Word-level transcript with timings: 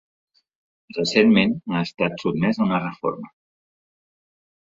Recentment 0.97 1.51
ha 1.75 1.83
estat 1.89 2.17
sotmès 2.25 2.61
a 2.61 2.65
una 2.69 2.79
reforma. 2.87 3.29